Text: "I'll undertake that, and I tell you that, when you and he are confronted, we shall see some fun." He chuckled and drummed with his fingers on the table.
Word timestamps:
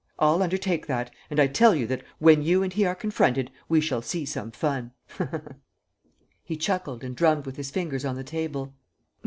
"I'll 0.17 0.41
undertake 0.41 0.87
that, 0.87 1.11
and 1.29 1.39
I 1.39 1.45
tell 1.45 1.75
you 1.75 1.85
that, 1.85 2.01
when 2.17 2.41
you 2.41 2.63
and 2.63 2.73
he 2.73 2.87
are 2.87 2.95
confronted, 2.95 3.51
we 3.69 3.79
shall 3.79 4.01
see 4.01 4.25
some 4.25 4.49
fun." 4.49 4.93
He 6.43 6.57
chuckled 6.57 7.03
and 7.03 7.15
drummed 7.15 7.45
with 7.45 7.55
his 7.57 7.69
fingers 7.69 8.03
on 8.03 8.15
the 8.15 8.23
table. 8.23 8.73